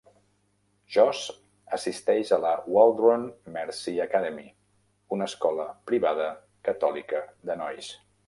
[0.93, 1.19] Josh
[1.75, 4.47] assisteix a la Waldron Mercy Academy,
[5.17, 6.33] una escola privada
[6.71, 7.93] catòlica de nois.